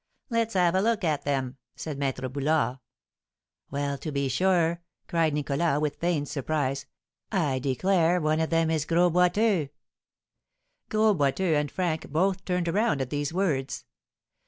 [0.31, 2.79] "Let's have a look at them!" said Maître Boulard.
[3.69, 6.87] "Well, to be sure!" cried Nicholas, with feigned surprise;
[7.31, 9.69] "I declare one of them is Gros Boiteux!"
[10.89, 13.85] Gros Boiteux and Frank both turned around at these words.